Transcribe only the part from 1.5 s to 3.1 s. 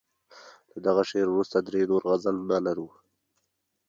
درې نور غزلونه لرو.